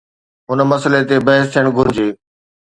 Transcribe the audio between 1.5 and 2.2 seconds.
ٿيڻ گهرجي.